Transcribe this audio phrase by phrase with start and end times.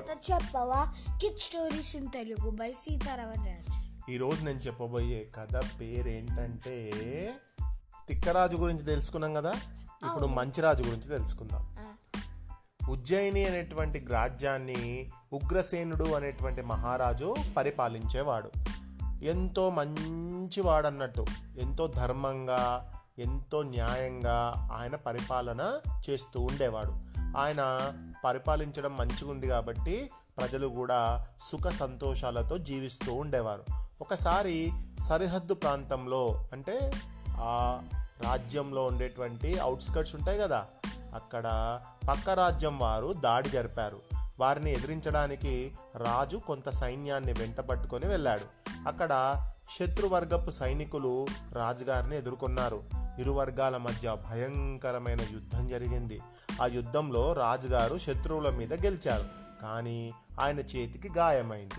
[0.00, 0.94] కథ చెప్పవా?
[1.20, 6.92] Kid stories in Telugu by Sitaraman Raju ఈరోజు నేను చెప్పబోయే కథ పేరేంటంటే
[8.08, 9.52] తిక్కరాజు గురించి తెలుసుకున్నాం కదా?
[10.06, 11.76] ఇప్పుడు మంచిరాజు గురించి తెలుసుకుందాం.
[12.88, 18.50] ఉజ్జయిని అనేటువంటి రాజ్యాన్ని ఉగ్రసేనుడు అనేటువంటి మహారాజు పరిపాలించేవాడు.
[19.22, 21.26] ఎంతో మంచివాడు అన్నట్టు
[21.58, 27.12] ఎంతో ధర్మంగా ఎంతో న్యాయంగా ఆయన పరిపాలన చేస్తూ ఉండేవాడు.
[27.36, 27.60] ఆయన
[28.24, 33.64] పరిపాలించడం మంచిగా ఉంది కాబట్టి ప్రజలు కూడా సుఖ సంతోషాలతో జీవిస్తూ ఉండేవారు.
[34.00, 36.92] ఒకసారి సరిహద్దు ప్రాంతంలో అంటే
[37.30, 37.80] ఆ
[38.22, 40.66] రాజ్యంలో ఉండేటువంటి అవుట్స్కట్స్ ఉంటాయి కదా
[41.14, 41.44] అక్కడ
[42.08, 44.00] పక్క రాజ్యం వారు దాడి జరిపారు.
[44.40, 48.44] వారిని ఎదిరించడానికి రాజు కొంత సైన్యాన్ని వెంటబట్టుకొని వెళ్ళాడు.
[48.88, 49.36] అక్కడ
[49.70, 53.01] శత్రువర్గపు సైనికులు రాజుగారిని ఎదుర్కొన్నారు.
[53.18, 56.20] ఇరు వర్గాల మధ్య భయంకరమైన యుద్ధం జరిగింది.
[56.62, 59.24] ఆ యుద్ధంలో రాజుగారు శత్రువుల మీద గెలిచారు.
[59.62, 61.74] కానీ ఆయన చేతికి గాయమైంది.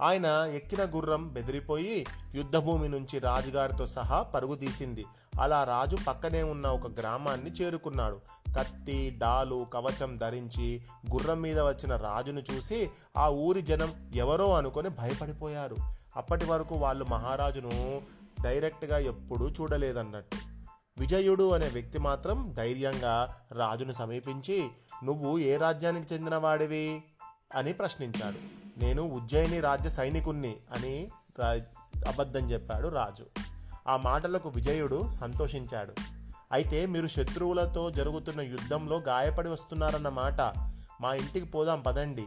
[0.00, 5.06] ఆయన ఎక్కిన గుర్రం బెదిరిపోయి యుద్ధభూమి నుంచి రాజుగారితో సహా పరుగు తీసింది.
[5.40, 8.20] అలా రాజు పక్కనే ఉన్న ఒక గ్రామాన్ని చేరుకున్నాడు.
[8.58, 15.76] కత్తి డాలు కవచం ధరించి గుర్రం మీద వచ్చిన రాజును చూసి ఆ ఊరి జనం ఎవరో అనుకొని భయపడిపోయారు.
[16.16, 18.02] అప్పటి వరకు వాళ్ళు మహారాజును
[18.42, 20.55] డైరెక్ట్గా ఎప్పుడూ చూడలేదన్నట్టు.
[20.98, 24.68] విజయుడు అనే వ్యక్తి మాత్రం ధైర్యంగా రాజును సమీపించి
[25.04, 27.02] నువ్వు ఏ రాజ్యానికి చెందినవాడివి?
[27.54, 28.36] అని ప్రశ్నించాడు.
[28.84, 31.60] నేను ఉజ్జయిని రాజ్య సైనికుణ్ణి అని రా-
[32.08, 33.26] అబద్ధం చెప్పాడు రాజు.
[33.88, 35.94] ఆ మాటలకు విజయుడు సంతోషించాడు.
[36.52, 40.40] అయితే మీరు శత్రువులతో జరుగుతున్న యుద్ధంలో గాయపడి వస్తున్నారన్న మాట
[41.00, 42.24] మా ఇంటికి పోదాం పదండి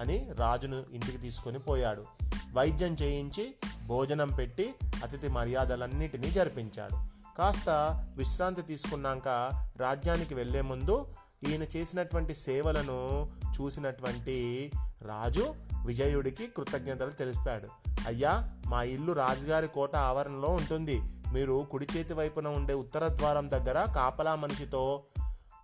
[0.00, 2.04] అని రాజును ఇంటికి తీసుకొని పోయాడు.
[2.52, 3.54] వైద్యం చేయించి
[3.86, 7.17] భోజనం పెట్టి అతిథి మర్యాదలన్నిటినీ జరిపించాడు.
[7.38, 7.68] కాస్త
[8.16, 11.06] విశ్రాంతి తీసుకున్నాక రాజ్యానికి వెళ్ళే ముందు
[11.48, 13.28] ఈయన చేసినటువంటి సేవలను
[13.60, 14.70] చూసినటువంటి
[15.02, 15.54] రాజు
[15.86, 17.68] విజయుడికి కృతజ్ఞతలు తెలిపాడు.
[18.06, 21.02] అయ్యా మా ఇల్లు రాజుగారి కోట ఆవరణలో ఉంటుంది.
[21.32, 25.02] మీరు కుడి చేతి వైపున ఉండే ఉత్తర ద్వారం దగ్గర కాపలా మనిషితో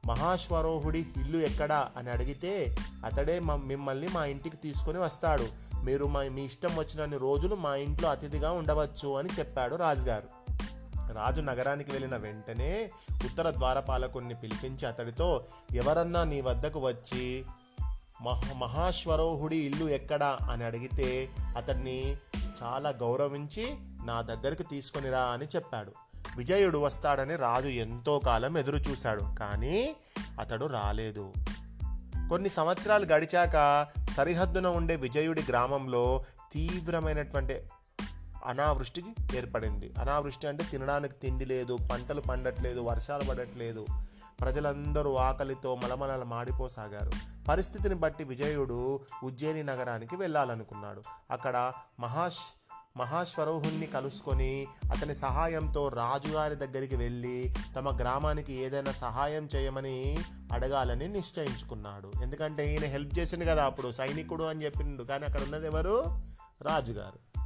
[0.06, 5.46] మహాశ్వరోహుడి ఇల్లు ఎక్కడా అని అడిగితే అతడే మ- మిమ్మల్ని మా ఇంటికి తీసుకొని వస్తాడు.
[5.84, 10.43] మీరు మా మీ ఇష్టం వచ్చినన్ని రోజులు మా ఇంట్లో అతిథిగా ఉండవచ్చు అని చెప్పాడు రాజుగారు.
[11.14, 12.90] రాజు నగరానికి వెళ్ళిన వెంటనే
[13.24, 15.44] ఉత్తర ద్వారపాలకుణ్ణి పిలిపించి అతడితో
[15.74, 17.44] ఎవరన్నా నీ వద్దకు వచ్చి
[18.22, 20.38] మహ మహాశ్వరోహుడి ఇల్లు ఎక్కడా?
[20.50, 22.16] అని అడిగితే అతన్ని
[22.62, 23.66] చాలా గౌరవించి
[24.04, 25.92] నా దగ్గరికి తీసుకొనిరా అని చెప్పాడు.
[26.36, 29.96] విజయుడు వస్తాడని రాజు ఎంతో కాలం ఎదురు చూశాడు కానీ
[30.40, 31.32] అతడు రాలేదు.
[32.28, 33.86] కొన్ని సంవత్సరాలు గడిచాక
[34.16, 37.54] సరిహద్దున ఉండే విజయుడి గ్రామంలో తీవ్రమైనటువంటి
[38.46, 39.92] అనావృష్టి ఏర్పడింది.
[39.98, 43.86] అనావృష్టి అంటే తినడానికి తిండి లేదు పంటలు పండట్లేదు వర్షాలు పడట్లేదు.
[44.40, 47.10] ప్రజలందరూ ఆకలితో మలమలలు మాడిపోసాగారు.
[47.48, 51.02] పరిస్థితిని బట్టి విజయుడు ఉజ్జయిని నగరానికి వెళ్ళాలనుకున్నాడు.
[51.30, 52.38] అక్కడ మహాష్
[52.96, 60.18] మహాశ్వరోహుణ్ణి కలుసుకొని అతని సహాయంతో రాజుగారి దగ్గరికి వెళ్ళి తమ గ్రామానికి ఏదైనా సహాయం చేయమని
[60.52, 62.12] అడగాలని నిశ్చయించుకున్నాడు.
[62.22, 65.02] ఎందుకంటే ఈయన హెల్ప్ చేసిండు కదా అప్పుడు సైనికుడు అని చెప్పిండు.
[65.02, 66.04] కానీ అక్కడ ఉన్నది ఎవరు?
[66.62, 67.43] రాజుగారు.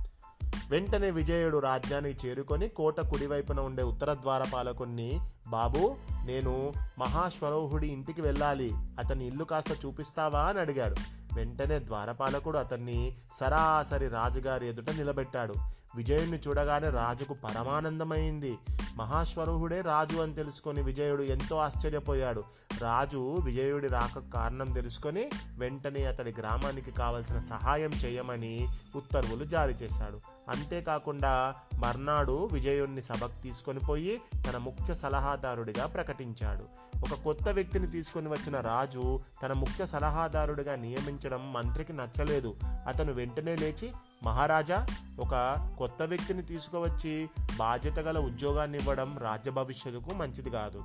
[0.71, 5.97] వెంటనే విజయుడు రాజ్యానికి చేరుకొని కోట కుడివైపున ఉండే ఉత్తర ద్వారపాలకుణ్ణి బాబు
[6.27, 8.71] నేను మహాశ్వరోహుడి ఇంటికి వెళ్ళాలి.
[8.99, 10.41] అతని ఇల్లు కాస్త చూపిస్తావా?
[10.41, 10.97] అని అడిగాడు.
[11.35, 15.55] వెంటనే ద్వారపాలకుడు అతన్ని సరాసరి రాజుగారి ఎదుట నిలబెట్టాడు.
[15.97, 18.59] విజయుణ్ణి చూడగానే రాజుకు పరమానందమైంది.
[18.97, 22.45] మహాస్వరూహుడే రాజు అని తెలుసుకొని విజయుడు ఎంతో ఆశ్చర్యపోయాడు.
[22.81, 30.21] రాజు విజయుడి రాక కారణం తెలుసుకొని వెంటనే అతడి గ్రామానికి కావలసిన సహాయం చేయమని ఉత్తర్వులు జారీ చేశాడు.
[30.51, 36.65] అంతేకాకుండా మర్నాడు విజయుణ్ణి సభకు తీసుకొని పోయి తన ముఖ్య సలహాదారుడిగా ప్రకటించాడు.
[36.99, 42.57] ఒక కొత్త వ్యక్తిని తీసుకొని వచ్చిన రాజు తన ముఖ్య సలహాదారుడిగా నియమించడం మంత్రికి నచ్చలేదు.
[42.87, 43.93] అతను వెంటనే లేచి
[44.23, 44.87] మహారాజా
[45.21, 50.81] ఒక కొత్త వ్యక్తిని తీసుకువచ్చి బాధ్యత గల ఉద్యోగాన్ని ఇవ్వడం రాజ్య భవిష్యత్తుకు మంచిది కాదు.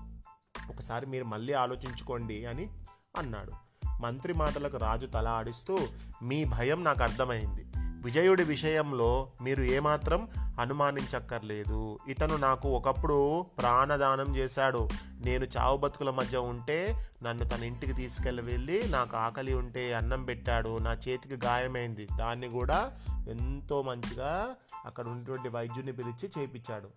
[0.70, 2.70] ఒకసారి మీరు మళ్ళీ ఆలోచించుకోండి అని
[3.18, 3.54] అన్నాడు.
[4.02, 5.80] మంత్రి మాటలకు రాజు తల ఆడిస్తూ
[6.24, 7.66] మీ భయం నాకు అర్థమైంది.
[8.04, 10.30] విజయుడి విషయంలో మీరు ఏమాత్రం
[10.60, 11.98] అనుమానించక్కర్లేదు.
[12.08, 14.90] ఇతను నాకు ఒకప్పుడు ప్రాణదానం చేశాడు.
[15.26, 20.78] నేను చావు బతుకుల మధ్య ఉంటే నన్ను తన ఇంటికి తీసుకెళ్ళి వెళ్ళి నాకు ఆకలి ఉంటే అన్నం పెట్టాడు.
[20.78, 22.08] నా చేతికి గాయమైంది.
[22.20, 22.92] దాన్ని కూడా
[23.30, 24.50] ఎంతో మంచిగా
[24.86, 26.90] అక్కడ ఉన్నటువంటి వైద్యుని పిలిచి చేపించాడు.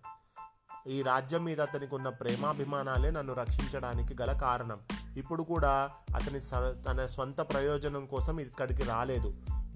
[0.89, 4.77] ఈ రాజ్యం మీద అతనికి ఉన్న ప్రేమాభిమానాలే నన్ను రక్షించడానికి గల కారణం.
[5.17, 9.33] ఇప్పుడు కూడా అతని స- తన స్వంత ప్రయోజనం కోసం ఇక్కడికి రాలేదు.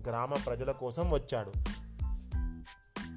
[0.08, 1.52] గ్రామ ప్రజల కోసం వచ్చాడు.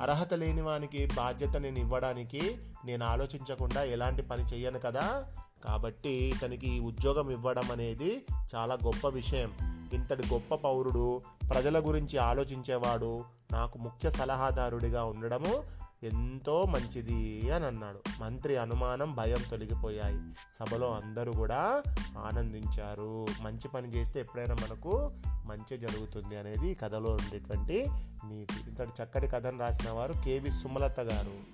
[0.03, 5.25] అర్హత లేని వానికి బాధ్యత నేను ఇవ్వడానికి నేను ఆలోచించకుండా ఎలాంటి పని చెయ్యను కదా?
[5.65, 9.53] కాబట్టి ఇతనికి ఈ ఉద్యోగం ఇవ్వడం అనేది చాలా గొప్ప విషయం.
[9.93, 15.65] ఇంతటి గొప్ప పౌరుడు ప్రజల గురించి ఆలోచించేవాడు నాకు ముఖ్య సలహాదారుడిగా ఉండడము
[16.05, 18.01] ఎంతో మంచిది అని అన్నాడు.
[18.21, 20.19] మంత్రి అనుమానం భయం తొలగిపోయాయి.
[20.53, 21.83] సభలో అందరూ కూడా
[22.19, 23.27] ఆనందించారు.
[23.41, 25.11] మంచి పని చేస్తే ఎప్పుడైనా మనకు
[25.45, 27.87] మంచి జరుగుతుంది అనేది కథలో ఉండేటువంటి
[28.29, 28.69] నీతి.
[28.69, 31.54] ఇంతటి చక్కటి కథను రాసిన వారు కేవి సుమలత గారు.